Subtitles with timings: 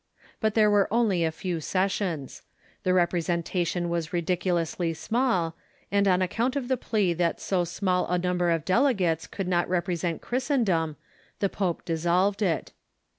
[0.39, 2.41] But there were only a few sessions.
[2.81, 5.55] The representation was ridiculously small,
[5.91, 9.69] and on account of the plea that so small a number of delegates could not
[9.69, 10.95] represent Christendom,
[11.37, 12.71] the pope dissolved it.